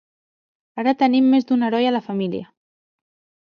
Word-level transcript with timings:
Ara 0.83 0.93
tenim 1.03 1.29
més 1.35 1.47
d'un 1.51 1.67
heroi 1.69 1.91
a 1.93 1.95
la 1.95 2.03
família. 2.09 2.51